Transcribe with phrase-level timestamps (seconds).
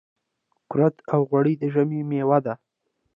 [0.71, 2.53] کورت او غوړي د ژمي مېوه ده.